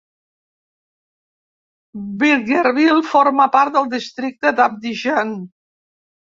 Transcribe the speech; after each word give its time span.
Bingerville 2.23 3.05
forma 3.11 3.47
part 3.59 3.79
del 3.79 3.89
Districte 3.95 4.57
d'Abidjan. 4.61 5.39